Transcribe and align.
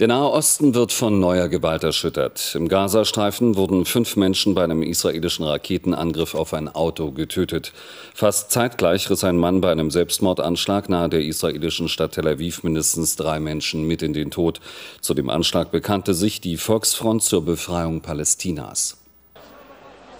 Der 0.00 0.08
Nahe 0.08 0.30
Osten 0.30 0.74
wird 0.74 0.90
von 0.90 1.20
neuer 1.20 1.48
Gewalt 1.48 1.84
erschüttert. 1.84 2.54
Im 2.54 2.68
Gazastreifen 2.68 3.56
wurden 3.56 3.84
fünf 3.84 4.16
Menschen 4.16 4.54
bei 4.54 4.64
einem 4.64 4.82
israelischen 4.82 5.44
Raketenangriff 5.44 6.34
auf 6.34 6.54
ein 6.54 6.68
Auto 6.68 7.12
getötet. 7.12 7.74
Fast 8.14 8.50
zeitgleich 8.50 9.10
riss 9.10 9.22
ein 9.22 9.36
Mann 9.36 9.60
bei 9.60 9.70
einem 9.70 9.90
Selbstmordanschlag 9.90 10.88
nahe 10.88 11.10
der 11.10 11.22
israelischen 11.22 11.88
Stadt 11.88 12.12
Tel 12.12 12.26
Aviv 12.26 12.62
mindestens 12.62 13.16
drei 13.16 13.38
Menschen 13.38 13.86
mit 13.86 14.00
in 14.00 14.14
den 14.14 14.30
Tod. 14.30 14.60
Zu 15.02 15.12
dem 15.12 15.28
Anschlag 15.28 15.70
bekannte 15.70 16.14
sich 16.14 16.40
die 16.40 16.56
Volksfront 16.56 17.22
zur 17.22 17.44
Befreiung 17.44 18.00
Palästinas. 18.00 18.96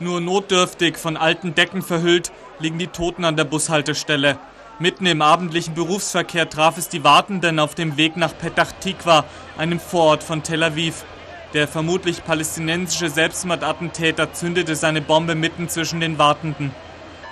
Nur 0.00 0.20
notdürftig 0.20 0.98
von 0.98 1.16
alten 1.16 1.54
Decken 1.54 1.80
verhüllt 1.80 2.30
liegen 2.58 2.78
die 2.78 2.88
Toten 2.88 3.24
an 3.24 3.36
der 3.36 3.44
Bushaltestelle. 3.44 4.38
Mitten 4.78 5.06
im 5.06 5.22
abendlichen 5.22 5.74
Berufsverkehr 5.74 6.48
traf 6.48 6.78
es 6.78 6.88
die 6.88 7.04
Wartenden 7.04 7.58
auf 7.58 7.74
dem 7.74 7.96
Weg 7.96 8.16
nach 8.16 8.36
Petach 8.36 8.72
Tikva, 8.80 9.24
einem 9.58 9.78
Vorort 9.78 10.22
von 10.22 10.42
Tel 10.42 10.62
Aviv. 10.62 11.04
Der 11.52 11.68
vermutlich 11.68 12.24
palästinensische 12.24 13.10
Selbstmordattentäter 13.10 14.32
zündete 14.32 14.74
seine 14.74 15.02
Bombe 15.02 15.34
mitten 15.34 15.68
zwischen 15.68 16.00
den 16.00 16.18
Wartenden. 16.18 16.74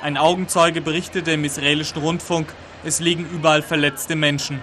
Ein 0.03 0.19
Augenzeuge 0.19 0.83
berichtete 0.83 1.33
im 1.33 1.45
israelischen 1.45 2.03
Rundfunk, 2.03 2.55
es 2.85 3.01
liegen 3.01 3.29
überall 3.29 3.63
verletzte 3.63 4.17
Menschen. 4.17 4.63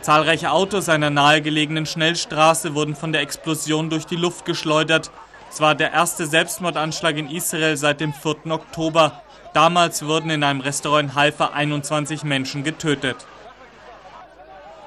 Zahlreiche 0.00 0.52
Autos 0.52 0.88
einer 0.88 1.10
nahegelegenen 1.10 1.86
Schnellstraße 1.86 2.74
wurden 2.74 2.94
von 2.94 3.12
der 3.12 3.22
Explosion 3.22 3.90
durch 3.90 4.06
die 4.06 4.16
Luft 4.16 4.44
geschleudert. 4.44 5.10
Es 5.50 5.60
war 5.60 5.74
der 5.74 5.92
erste 5.92 6.26
Selbstmordanschlag 6.26 7.16
in 7.16 7.28
Israel 7.28 7.76
seit 7.76 8.00
dem 8.00 8.12
4. 8.12 8.50
Oktober. 8.50 9.22
Damals 9.54 10.04
wurden 10.04 10.30
in 10.30 10.42
einem 10.42 10.60
Restaurant 10.60 11.10
in 11.10 11.14
Haifa 11.14 11.46
21 11.46 12.24
Menschen 12.24 12.64
getötet. 12.64 13.16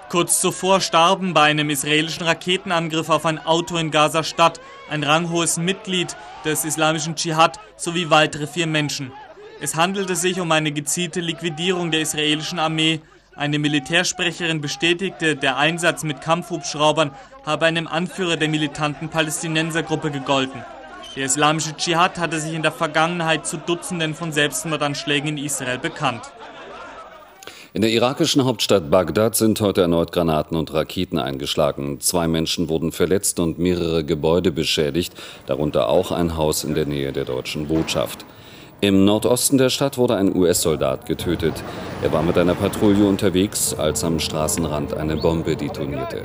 Kurz 0.10 0.42
zuvor 0.42 0.82
starben 0.82 1.34
bei 1.34 1.44
einem 1.44 1.70
israelischen 1.70 2.26
Raketenangriff 2.26 3.10
auf 3.10 3.26
ein 3.26 3.40
Auto 3.40 3.78
in 3.78 3.92
Gaza-Stadt 3.92 4.60
ein 4.90 5.04
ranghohes 5.04 5.58
Mitglied 5.58 6.18
des 6.44 6.66
islamischen 6.66 7.16
Dschihad 7.16 7.62
sowie 7.78 8.10
weitere 8.10 8.46
vier 8.46 8.68
Menschen. 8.68 9.14
Es 9.62 9.76
handelte 9.76 10.18
sich 10.18 10.42
um 10.42 10.52
eine 10.52 10.74
gezielte 10.74 11.22
Liquidierung 11.22 11.90
der 11.90 12.02
israelischen 12.02 12.60
Armee. 12.60 13.00
Eine 13.38 13.60
Militärsprecherin 13.60 14.60
bestätigte, 14.60 15.38
der 15.38 15.56
Einsatz 15.56 16.04
mit 16.04 16.20
Kampfhubschraubern 16.20 17.12
habe 17.46 17.66
einem 17.68 17.88
Anführer 17.88 18.36
der 18.36 18.50
militanten 18.50 19.08
Palästinensergruppe 19.08 20.12
gegolten. 20.12 20.62
Der 21.18 21.26
islamische 21.26 21.76
Dschihad 21.76 22.20
hatte 22.20 22.40
sich 22.40 22.54
in 22.54 22.62
der 22.62 22.72
Vergangenheit 22.72 23.48
zu 23.48 23.58
Dutzenden 23.58 24.14
von 24.14 24.32
Selbstmordanschlägen 24.32 25.30
in 25.30 25.44
Israel 25.44 25.80
bekannt. 25.80 26.22
In 27.74 27.82
der 27.82 27.90
irakischen 27.90 28.46
Hauptstadt 28.46 28.92
Bagdad 28.92 29.36
sind 29.36 29.60
heute 29.60 29.82
erneut 29.82 30.12
Granaten 30.12 30.56
und 30.56 30.72
Raketen 30.76 31.18
eingeschlagen. 31.18 32.00
Zwei 32.02 32.28
Menschen 32.28 32.70
wurden 32.70 32.92
verletzt 32.92 33.40
und 33.40 33.58
mehrere 33.58 34.04
Gebäude 34.04 34.52
beschädigt, 34.52 35.16
darunter 35.48 35.90
auch 35.90 36.12
ein 36.12 36.38
Haus 36.38 36.64
in 36.64 36.76
der 36.76 36.86
Nähe 36.86 37.12
der 37.12 37.26
deutschen 37.26 37.68
Botschaft. 37.68 38.24
Im 38.80 39.04
Nordosten 39.04 39.58
der 39.58 39.72
Stadt 39.72 39.98
wurde 39.98 40.18
ein 40.18 40.36
US-Soldat 40.36 41.08
getötet. 41.08 41.56
Er 42.04 42.14
war 42.14 42.22
mit 42.22 42.38
einer 42.38 42.54
Patrouille 42.54 43.08
unterwegs, 43.08 43.74
als 43.74 44.04
am 44.04 44.20
Straßenrand 44.20 44.94
eine 44.94 45.18
Bombe 45.18 45.56
detonierte. 45.56 46.22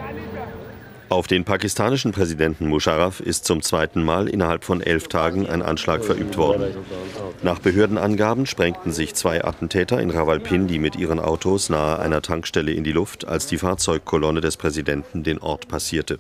Auf 1.12 1.26
den 1.26 1.44
pakistanischen 1.44 2.10
Präsidenten 2.10 2.68
Musharraf 2.68 3.20
ist 3.20 3.44
zum 3.44 3.60
zweiten 3.60 4.02
Mal 4.02 4.30
innerhalb 4.30 4.64
von 4.64 4.80
elf 4.80 5.08
Tagen 5.08 5.46
ein 5.46 5.60
Anschlag 5.60 6.02
verübt 6.02 6.38
worden. 6.38 6.74
Nach 7.42 7.58
Behördenangaben 7.58 8.46
sprengten 8.46 8.92
sich 8.92 9.14
zwei 9.14 9.44
Attentäter 9.44 10.00
in 10.00 10.08
Rawalpindi 10.08 10.78
mit 10.78 10.96
ihren 10.96 11.20
Autos 11.20 11.68
nahe 11.68 11.98
einer 11.98 12.22
Tankstelle 12.22 12.72
in 12.72 12.82
die 12.82 12.92
Luft, 12.92 13.28
als 13.28 13.46
die 13.46 13.58
Fahrzeugkolonne 13.58 14.40
des 14.40 14.56
Präsidenten 14.56 15.22
den 15.22 15.36
Ort 15.36 15.68
passierte. 15.68 16.18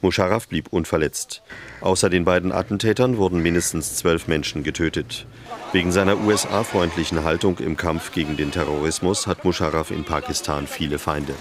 Musharraf 0.00 0.48
blieb 0.48 0.72
unverletzt. 0.72 1.42
Außer 1.82 2.08
den 2.08 2.24
beiden 2.24 2.52
Attentätern 2.52 3.18
wurden 3.18 3.42
mindestens 3.42 3.96
zwölf 3.96 4.28
Menschen 4.28 4.62
getötet. 4.62 5.26
Wegen 5.72 5.92
seiner 5.92 6.18
USA-freundlichen 6.18 7.22
Haltung 7.22 7.58
im 7.58 7.76
Kampf 7.76 8.12
gegen 8.12 8.38
den 8.38 8.50
Terrorismus 8.50 9.26
hat 9.26 9.44
Musharraf 9.44 9.90
in 9.90 10.04
Pakistan 10.04 10.66
viele 10.66 10.98
Feinde. 10.98 11.34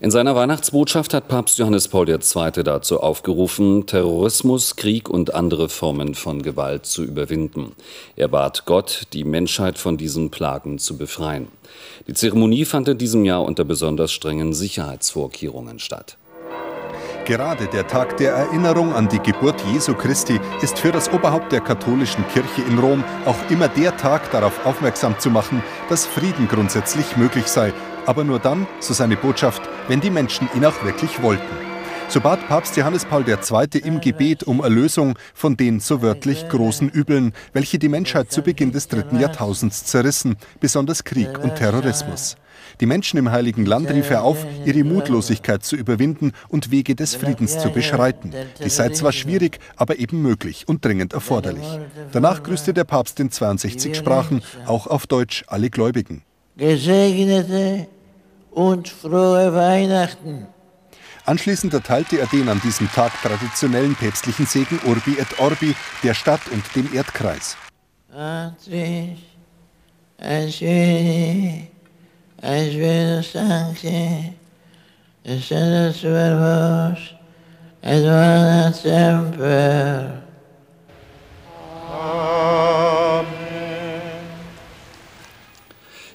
In 0.00 0.12
seiner 0.12 0.36
Weihnachtsbotschaft 0.36 1.12
hat 1.12 1.26
Papst 1.26 1.58
Johannes 1.58 1.88
Paul 1.88 2.08
II. 2.08 2.62
dazu 2.62 3.00
aufgerufen, 3.00 3.84
Terrorismus, 3.86 4.76
Krieg 4.76 5.08
und 5.08 5.34
andere 5.34 5.68
Formen 5.68 6.14
von 6.14 6.42
Gewalt 6.42 6.86
zu 6.86 7.02
überwinden. 7.02 7.72
Er 8.14 8.28
bat 8.28 8.64
Gott, 8.64 9.08
die 9.12 9.24
Menschheit 9.24 9.76
von 9.76 9.96
diesen 9.96 10.30
Plagen 10.30 10.78
zu 10.78 10.96
befreien. 10.96 11.48
Die 12.06 12.14
Zeremonie 12.14 12.64
fand 12.64 12.86
in 12.86 12.96
diesem 12.96 13.24
Jahr 13.24 13.42
unter 13.42 13.64
besonders 13.64 14.12
strengen 14.12 14.52
Sicherheitsvorkehrungen 14.52 15.80
statt. 15.80 16.16
Gerade 17.24 17.66
der 17.66 17.88
Tag 17.88 18.18
der 18.18 18.34
Erinnerung 18.34 18.94
an 18.94 19.08
die 19.08 19.18
Geburt 19.18 19.60
Jesu 19.72 19.94
Christi 19.94 20.40
ist 20.62 20.78
für 20.78 20.92
das 20.92 21.12
Oberhaupt 21.12 21.50
der 21.50 21.60
katholischen 21.60 22.24
Kirche 22.28 22.62
in 22.68 22.78
Rom 22.78 23.02
auch 23.26 23.50
immer 23.50 23.66
der 23.66 23.96
Tag, 23.96 24.30
darauf 24.30 24.64
aufmerksam 24.64 25.18
zu 25.18 25.28
machen, 25.28 25.60
dass 25.90 26.06
Frieden 26.06 26.46
grundsätzlich 26.46 27.16
möglich 27.16 27.48
sei 27.48 27.74
aber 28.08 28.24
nur 28.24 28.38
dann, 28.38 28.66
so 28.80 28.94
seine 28.94 29.16
Botschaft, 29.16 29.60
wenn 29.86 30.00
die 30.00 30.10
Menschen 30.10 30.48
ihn 30.56 30.64
auch 30.64 30.82
wirklich 30.82 31.22
wollten. 31.22 31.44
So 32.08 32.22
bat 32.22 32.48
Papst 32.48 32.74
Johannes 32.78 33.04
Paul 33.04 33.22
II. 33.28 33.80
im 33.84 34.00
Gebet 34.00 34.42
um 34.44 34.60
Erlösung 34.60 35.18
von 35.34 35.58
den 35.58 35.78
so 35.78 36.00
wörtlich 36.00 36.48
großen 36.48 36.88
Übeln, 36.88 37.34
welche 37.52 37.78
die 37.78 37.90
Menschheit 37.90 38.32
zu 38.32 38.40
Beginn 38.40 38.72
des 38.72 38.88
dritten 38.88 39.20
Jahrtausends 39.20 39.84
zerrissen, 39.84 40.36
besonders 40.58 41.04
Krieg 41.04 41.38
und 41.38 41.56
Terrorismus. 41.56 42.36
Die 42.80 42.86
Menschen 42.86 43.18
im 43.18 43.30
Heiligen 43.30 43.66
Land 43.66 43.90
rief 43.90 44.08
er 44.08 44.22
auf, 44.22 44.38
ihre 44.64 44.84
Mutlosigkeit 44.84 45.62
zu 45.62 45.76
überwinden 45.76 46.32
und 46.48 46.70
Wege 46.70 46.94
des 46.94 47.14
Friedens 47.14 47.58
zu 47.58 47.68
beschreiten. 47.68 48.32
Die 48.64 48.70
sei 48.70 48.88
zwar 48.88 49.12
schwierig, 49.12 49.58
aber 49.76 49.98
eben 49.98 50.22
möglich 50.22 50.66
und 50.66 50.82
dringend 50.82 51.12
erforderlich. 51.12 51.78
Danach 52.12 52.42
grüßte 52.42 52.72
der 52.72 52.84
Papst 52.84 53.20
in 53.20 53.30
62 53.30 53.94
Sprachen, 53.94 54.40
auch 54.64 54.86
auf 54.86 55.06
Deutsch, 55.06 55.44
alle 55.46 55.68
Gläubigen. 55.68 56.22
Gesegnete 56.56 57.86
und 58.58 58.88
frohe 58.88 59.54
Weihnachten. 59.54 60.48
Anschließend 61.26 61.72
erteilte 61.74 62.18
er 62.18 62.26
den 62.26 62.48
an 62.48 62.60
diesem 62.60 62.90
Tag 62.90 63.12
traditionellen 63.22 63.94
päpstlichen 63.94 64.46
Segen 64.46 64.80
Urbi 64.84 65.16
et 65.16 65.38
Orbi 65.38 65.76
der 66.02 66.14
Stadt 66.14 66.40
und 66.50 66.64
dem 66.74 66.92
Erdkreis. 66.92 67.56
Ein 68.10 68.56
schönes, 70.50 71.68
ein 72.42 72.72
schönes 72.72 73.32
Danke, 73.32 74.34
ein 75.24 75.40
Verbos, 76.02 76.98
es 77.80 78.04
war 78.04 78.66
ein 78.66 78.72
Tempel. 78.72 80.17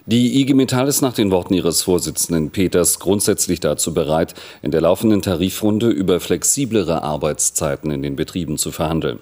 Die 0.05 0.41
IG 0.41 0.53
Metall 0.53 0.89
ist 0.89 1.01
nach 1.01 1.13
den 1.13 1.31
Worten 1.31 1.53
ihres 1.53 1.83
Vorsitzenden 1.83 2.49
Peters 2.49 2.99
grundsätzlich 2.99 3.61
dazu 3.61 3.93
bereit, 3.93 4.33
in 4.61 4.71
der 4.71 4.81
laufenden 4.81 5.21
Tarifrunde 5.21 5.87
über 5.87 6.19
flexiblere 6.19 7.03
Arbeitszeiten 7.03 7.89
in 7.89 8.01
den 8.01 8.17
Betrieben 8.17 8.57
zu 8.57 8.73
verhandeln. 8.73 9.19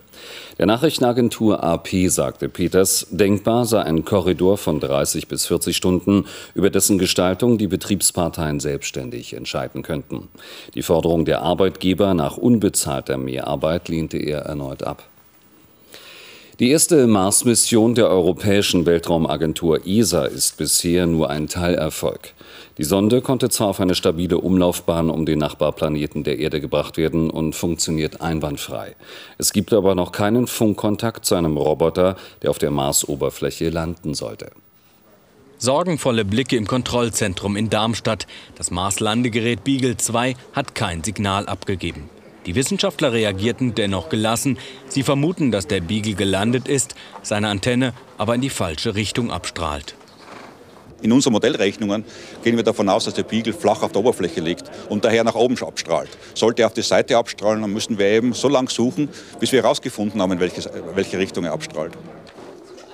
Der 0.57 0.65
Nachrichtenagentur 0.65 1.63
AP 1.63 1.89
sagte 2.07 2.49
Peters, 2.49 3.05
denkbar 3.11 3.65
sei 3.65 3.83
ein 3.83 4.05
Korridor 4.05 4.57
von 4.57 4.79
30 4.79 5.27
bis 5.27 5.45
40 5.45 5.77
Stunden, 5.77 6.25
über 6.55 6.71
dessen 6.71 6.97
Gestaltung 6.97 7.59
die 7.59 7.67
Betriebsparteien 7.67 8.59
selbstständig 8.59 9.33
entscheiden 9.33 9.83
könnten. 9.83 10.29
Die 10.73 10.81
Forderung 10.81 11.25
der 11.25 11.43
Arbeitgeber 11.43 12.15
nach 12.15 12.37
unbezahlter 12.37 13.17
Mehrarbeit 13.17 13.87
lehnte 13.87 14.17
er 14.17 14.39
erneut 14.39 14.81
ab. 14.81 15.03
Die 16.61 16.69
erste 16.69 17.07
Mars-Mission 17.07 17.95
der 17.95 18.07
Europäischen 18.07 18.85
Weltraumagentur 18.85 19.87
ESA 19.87 20.25
ist 20.25 20.57
bisher 20.57 21.07
nur 21.07 21.31
ein 21.31 21.47
Teilerfolg. 21.47 22.35
Die 22.77 22.83
Sonde 22.83 23.21
konnte 23.21 23.49
zwar 23.49 23.69
auf 23.69 23.79
eine 23.79 23.95
stabile 23.95 24.37
Umlaufbahn 24.37 25.09
um 25.09 25.25
den 25.25 25.39
Nachbarplaneten 25.39 26.23
der 26.23 26.37
Erde 26.37 26.61
gebracht 26.61 26.97
werden 26.97 27.31
und 27.31 27.55
funktioniert 27.55 28.21
einwandfrei. 28.21 28.95
Es 29.39 29.53
gibt 29.53 29.73
aber 29.73 29.95
noch 29.95 30.11
keinen 30.11 30.45
Funkkontakt 30.45 31.25
zu 31.25 31.33
einem 31.33 31.57
Roboter, 31.57 32.15
der 32.43 32.51
auf 32.51 32.59
der 32.59 32.69
Marsoberfläche 32.69 33.71
landen 33.71 34.13
sollte. 34.13 34.51
Sorgenvolle 35.57 36.25
Blicke 36.25 36.57
im 36.57 36.67
Kontrollzentrum 36.67 37.55
in 37.55 37.71
Darmstadt. 37.71 38.27
Das 38.55 38.69
Mars-Landegerät 38.69 39.63
Beagle 39.63 39.97
2 39.97 40.35
hat 40.53 40.75
kein 40.75 41.03
Signal 41.03 41.47
abgegeben. 41.47 42.20
Die 42.45 42.55
Wissenschaftler 42.55 43.13
reagierten 43.13 43.75
dennoch 43.75 44.09
gelassen. 44.09 44.57
Sie 44.87 45.03
vermuten, 45.03 45.51
dass 45.51 45.67
der 45.67 45.81
Beagle 45.81 46.15
gelandet 46.15 46.67
ist, 46.67 46.95
seine 47.21 47.49
Antenne 47.49 47.93
aber 48.17 48.35
in 48.35 48.41
die 48.41 48.49
falsche 48.49 48.95
Richtung 48.95 49.31
abstrahlt. 49.31 49.95
In 51.01 51.11
unseren 51.11 51.33
Modellrechnungen 51.33 52.03
gehen 52.43 52.57
wir 52.57 52.63
davon 52.63 52.87
aus, 52.89 53.05
dass 53.05 53.15
der 53.15 53.23
Beagle 53.23 53.53
flach 53.53 53.81
auf 53.81 53.91
der 53.91 54.01
Oberfläche 54.01 54.39
liegt 54.39 54.69
und 54.89 55.03
daher 55.03 55.23
nach 55.23 55.35
oben 55.35 55.57
abstrahlt. 55.61 56.09
Sollte 56.35 56.61
er 56.61 56.67
auf 56.67 56.73
die 56.73 56.83
Seite 56.83 57.17
abstrahlen, 57.17 57.61
dann 57.61 57.73
müssen 57.73 57.97
wir 57.97 58.05
eben 58.07 58.33
so 58.33 58.47
lange 58.47 58.69
suchen, 58.69 59.09
bis 59.39 59.51
wir 59.51 59.63
herausgefunden 59.63 60.21
haben, 60.21 60.33
in 60.33 60.39
welche, 60.39 60.69
welche 60.93 61.17
Richtung 61.17 61.43
er 61.45 61.53
abstrahlt. 61.53 61.93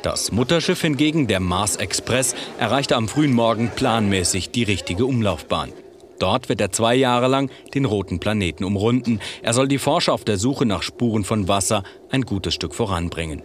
Das 0.04 0.32
Mutterschiff 0.32 0.82
hingegen, 0.82 1.28
der 1.28 1.42
Mars 1.42 1.76
Express, 1.76 2.34
erreichte 2.60 2.96
am 2.96 3.10
frühen 3.10 3.34
Morgen 3.34 3.72
planmäßig 3.76 4.52
die 4.52 4.64
richtige 4.64 5.06
Umlaufbahn. 5.06 5.74
Dort 6.20 6.50
wird 6.50 6.62
er 6.62 6.72
zwei 6.72 6.96
Jahre 6.96 7.28
lang 7.28 7.52
den 7.74 7.86
roten 7.86 8.20
Planeten 8.20 8.64
umrunden. 8.64 9.20
Er 9.42 9.54
soll 9.54 9.68
die 9.68 9.78
Forscher 9.78 10.14
auf 10.14 10.26
der 10.26 10.38
Suche 10.38 10.66
nach 10.66 10.84
Spuren 10.84 11.24
von 11.24 11.48
Wasser 11.48 11.84
ein 12.10 12.24
gutes 12.24 12.54
Stück 12.54 12.74
voranbringen. 12.74 13.42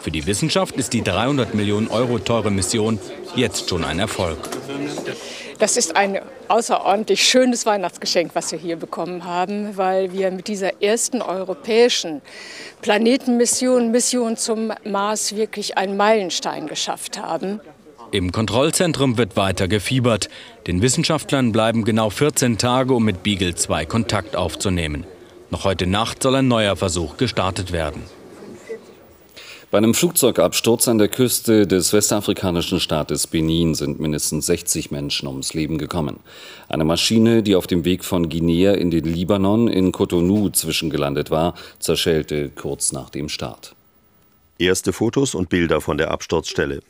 Für 0.00 0.10
die 0.10 0.26
Wissenschaft 0.26 0.74
ist 0.76 0.92
die 0.94 1.02
300 1.02 1.54
Millionen 1.54 1.86
Euro 1.86 2.18
teure 2.18 2.50
Mission 2.50 2.98
jetzt 3.36 3.68
schon 3.68 3.84
ein 3.84 4.00
Erfolg. 4.00 4.38
Das 5.60 5.76
ist 5.76 5.94
ein 5.94 6.18
außerordentlich 6.48 7.22
schönes 7.22 7.66
Weihnachtsgeschenk, 7.66 8.34
was 8.34 8.50
wir 8.50 8.58
hier 8.58 8.74
bekommen 8.74 9.24
haben, 9.24 9.76
weil 9.76 10.12
wir 10.12 10.32
mit 10.32 10.48
dieser 10.48 10.82
ersten 10.82 11.22
europäischen 11.22 12.20
Planetenmission, 12.80 13.92
Mission 13.92 14.36
zum 14.36 14.72
Mars, 14.84 15.36
wirklich 15.36 15.78
einen 15.78 15.96
Meilenstein 15.96 16.66
geschafft 16.66 17.22
haben. 17.22 17.60
Im 18.12 18.30
Kontrollzentrum 18.30 19.16
wird 19.16 19.38
weiter 19.38 19.68
gefiebert. 19.68 20.28
Den 20.66 20.82
Wissenschaftlern 20.82 21.50
bleiben 21.50 21.82
genau 21.82 22.10
14 22.10 22.58
Tage, 22.58 22.92
um 22.92 23.04
mit 23.04 23.22
Beagle 23.22 23.54
2 23.54 23.86
Kontakt 23.86 24.36
aufzunehmen. 24.36 25.04
Noch 25.50 25.64
heute 25.64 25.86
Nacht 25.86 26.22
soll 26.22 26.34
ein 26.34 26.46
neuer 26.46 26.76
Versuch 26.76 27.16
gestartet 27.16 27.72
werden. 27.72 28.02
Bei 29.70 29.78
einem 29.78 29.94
Flugzeugabsturz 29.94 30.88
an 30.88 30.98
der 30.98 31.08
Küste 31.08 31.66
des 31.66 31.94
westafrikanischen 31.94 32.80
Staates 32.80 33.26
Benin 33.26 33.74
sind 33.74 33.98
mindestens 33.98 34.44
60 34.44 34.90
Menschen 34.90 35.26
ums 35.26 35.54
Leben 35.54 35.78
gekommen. 35.78 36.20
Eine 36.68 36.84
Maschine, 36.84 37.42
die 37.42 37.56
auf 37.56 37.66
dem 37.66 37.86
Weg 37.86 38.04
von 38.04 38.28
Guinea 38.28 38.72
in 38.72 38.90
den 38.90 39.04
Libanon 39.04 39.68
in 39.68 39.90
Cotonou 39.90 40.50
zwischengelandet 40.50 41.30
war, 41.30 41.54
zerschellte 41.78 42.50
kurz 42.50 42.92
nach 42.92 43.08
dem 43.08 43.30
Start. 43.30 43.74
Erste 44.58 44.92
Fotos 44.92 45.34
und 45.34 45.48
Bilder 45.48 45.80
von 45.80 45.96
der 45.96 46.10
Absturzstelle. 46.10 46.82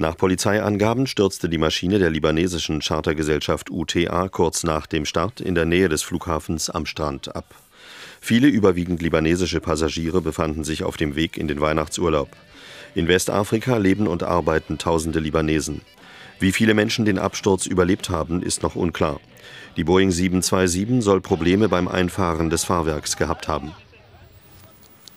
Nach 0.00 0.16
Polizeiangaben 0.16 1.08
stürzte 1.08 1.48
die 1.48 1.58
Maschine 1.58 1.98
der 1.98 2.10
libanesischen 2.10 2.80
Chartergesellschaft 2.80 3.68
UTA 3.68 4.28
kurz 4.28 4.62
nach 4.62 4.86
dem 4.86 5.04
Start 5.04 5.40
in 5.40 5.56
der 5.56 5.64
Nähe 5.64 5.88
des 5.88 6.02
Flughafens 6.02 6.70
am 6.70 6.86
Strand 6.86 7.34
ab. 7.34 7.56
Viele 8.20 8.46
überwiegend 8.46 9.02
libanesische 9.02 9.60
Passagiere 9.60 10.20
befanden 10.20 10.62
sich 10.62 10.84
auf 10.84 10.96
dem 10.96 11.16
Weg 11.16 11.36
in 11.36 11.48
den 11.48 11.60
Weihnachtsurlaub. 11.60 12.28
In 12.94 13.08
Westafrika 13.08 13.76
leben 13.78 14.06
und 14.06 14.22
arbeiten 14.22 14.78
tausende 14.78 15.18
Libanesen. 15.18 15.80
Wie 16.38 16.52
viele 16.52 16.74
Menschen 16.74 17.04
den 17.04 17.18
Absturz 17.18 17.66
überlebt 17.66 18.08
haben, 18.08 18.40
ist 18.40 18.62
noch 18.62 18.76
unklar. 18.76 19.18
Die 19.76 19.82
Boeing 19.82 20.12
727 20.12 21.02
soll 21.02 21.20
Probleme 21.20 21.68
beim 21.68 21.88
Einfahren 21.88 22.50
des 22.50 22.62
Fahrwerks 22.62 23.16
gehabt 23.16 23.48
haben. 23.48 23.72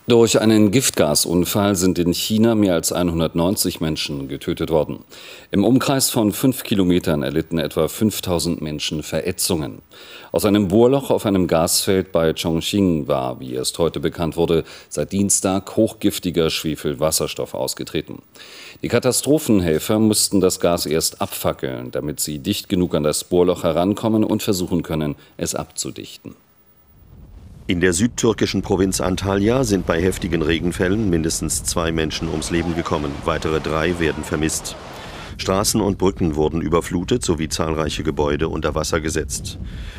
Durch 0.08 0.40
einen 0.40 0.72
Giftgasunfall 0.72 1.76
sind 1.76 1.96
in 2.00 2.12
China 2.12 2.56
mehr 2.56 2.74
als 2.74 2.90
190 2.90 3.80
Menschen 3.80 4.26
getötet 4.26 4.68
worden. 4.70 5.04
Im 5.52 5.62
Umkreis 5.64 6.10
von 6.10 6.32
fünf 6.32 6.64
Kilometern 6.64 7.22
erlitten 7.22 7.60
etwa 7.60 7.86
5000 7.86 8.60
Menschen 8.60 9.04
Verätzungen. 9.04 9.80
Aus 10.32 10.44
einem 10.44 10.66
Bohrloch 10.66 11.10
auf 11.10 11.24
einem 11.24 11.46
Gasfeld 11.46 12.10
bei 12.10 12.32
Chongqing 12.32 13.06
war, 13.06 13.38
wie 13.38 13.54
erst 13.54 13.78
heute 13.78 14.00
bekannt 14.00 14.36
wurde, 14.36 14.64
seit 14.88 15.12
Dienstag 15.12 15.76
hochgiftiger 15.76 16.50
Schwefelwasserstoff 16.50 17.54
ausgetreten. 17.54 18.22
Die 18.82 18.88
Katastrophenhelfer 18.88 20.00
mussten 20.00 20.40
das 20.40 20.58
Gas 20.58 20.84
erst 20.84 21.20
abfackeln, 21.20 21.92
damit 21.92 22.18
sie 22.18 22.40
dicht 22.40 22.68
genug 22.68 22.96
an 22.96 23.04
das 23.04 23.22
Bohrloch 23.22 23.62
herankommen 23.62 24.24
und 24.24 24.42
versuchen 24.42 24.82
können, 24.82 25.14
es 25.36 25.54
abzudichten. 25.54 26.34
In 27.68 27.80
der 27.80 27.92
südtürkischen 27.92 28.62
Provinz 28.62 29.00
Antalya 29.00 29.62
sind 29.62 29.86
bei 29.86 30.02
heftigen 30.02 30.42
Regenfällen 30.42 31.08
mindestens 31.08 31.62
zwei 31.62 31.92
Menschen 31.92 32.28
ums 32.28 32.50
Leben 32.50 32.74
gekommen. 32.74 33.12
Weitere 33.24 33.60
drei 33.60 34.00
werden 34.00 34.24
vermisst. 34.24 34.74
Straßen 35.38 35.80
und 35.80 35.96
Brücken 35.96 36.34
wurden 36.34 36.60
überflutet 36.60 37.24
sowie 37.24 37.48
zahlreiche 37.48 38.02
Gebäude 38.02 38.48
unter 38.48 38.74
Wasser 38.74 39.00
gesetzt. 39.00 39.58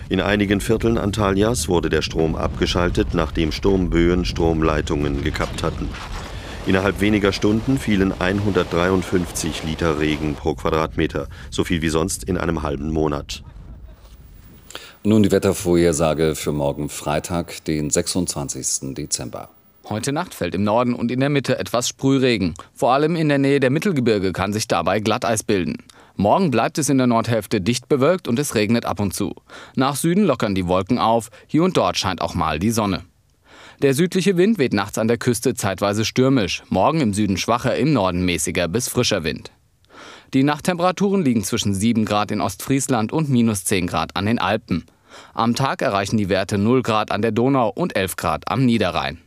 In 0.10 0.20
einigen 0.20 0.60
Vierteln 0.60 0.98
Antalyas 0.98 1.70
wurde 1.70 1.90
der 1.90 2.02
Strom 2.02 2.36
abgeschaltet, 2.36 3.14
nachdem 3.14 3.54
Sturmböen 3.54 4.26
Stromleitungen 4.26 5.24
gekappt 5.24 5.64
hatten. 5.64 5.88
Innerhalb 6.66 7.00
weniger 7.00 7.32
Stunden 7.32 7.78
fielen 7.78 8.14
153 8.20 9.64
Liter 9.64 10.00
Regen 10.00 10.36
pro 10.36 10.54
Quadratmeter, 10.54 11.28
so 11.50 11.64
viel 11.64 11.82
wie 11.82 11.90
sonst 11.90 12.26
in 12.26 12.38
einem 12.38 12.62
halben 12.62 12.92
Monat. 12.92 13.42
Nun 15.06 15.22
die 15.22 15.32
Wettervorhersage 15.32 16.34
für 16.34 16.54
morgen 16.54 16.88
Freitag, 16.88 17.66
den 17.66 17.90
26. 17.90 18.94
Dezember. 18.94 19.50
Heute 19.90 20.14
Nacht 20.14 20.34
fällt 20.34 20.56
im 20.56 20.64
Norden 20.64 20.94
und 20.94 21.12
in 21.12 21.20
der 21.20 21.28
Mitte 21.28 21.60
etwas 21.60 21.90
Sprühregen. 21.90 22.54
Vor 22.74 22.94
allem 22.94 23.18
in 23.18 23.28
der 23.28 23.38
Nähe 23.38 23.60
der 23.60 23.70
Mittelgebirge 23.70 24.32
kann 24.32 24.54
sich 24.54 24.66
dabei 24.70 25.02
Glatteis 25.02 25.44
bilden. 25.44 25.84
Morgen 26.16 26.52
bleibt 26.52 26.78
es 26.78 26.88
in 26.88 27.00
der 27.00 27.08
Nordhälfte 27.08 27.60
dicht 27.60 27.90
bewölkt 27.90 28.30
und 28.30 28.40
es 28.40 28.56
regnet 28.56 28.86
ab 28.86 29.02
und 29.02 29.14
zu. 29.14 29.36
Nach 29.76 29.98
Süden 29.98 30.24
lockern 30.24 30.56
die 30.56 30.70
Wolken 30.70 31.00
auf, 31.00 31.32
hier 31.48 31.64
und 31.64 31.76
dort 31.76 31.98
scheint 31.98 32.22
auch 32.22 32.34
mal 32.34 32.58
die 32.58 32.72
Sonne. 32.72 33.02
Der 33.82 33.94
südliche 33.94 34.38
Wind 34.38 34.58
weht 34.58 34.72
nachts 34.72 34.98
an 34.98 35.10
der 35.10 35.18
Küste 35.18 35.54
zeitweise 35.54 36.06
stürmisch, 36.06 36.64
morgen 36.70 37.02
im 37.02 37.14
Süden 37.14 37.36
schwacher, 37.36 37.76
im 37.76 37.92
Norden 37.92 38.24
mäßiger 38.24 38.70
bis 38.70 38.88
frischer 38.88 39.26
Wind. 39.26 39.52
Die 40.34 40.44
Nachttemperaturen 40.44 41.24
liegen 41.24 41.44
zwischen 41.44 41.76
7 41.76 42.06
Grad 42.06 42.32
in 42.32 42.40
Ostfriesland 42.40 43.12
und 43.12 43.30
minus 43.30 43.66
10 43.66 43.86
Grad 43.86 44.16
an 44.16 44.26
den 44.28 44.40
Alpen. 44.40 44.86
Am 45.34 45.56
Tag 45.56 45.82
erreichen 45.82 46.18
die 46.18 46.30
Werte 46.30 46.58
0 46.58 46.82
Grad 46.84 47.12
an 47.12 47.22
der 47.22 47.32
Donau 47.32 47.70
und 47.70 47.96
11 47.96 48.16
Grad 48.16 48.48
am 48.48 48.66
Niederrhein. 48.66 49.20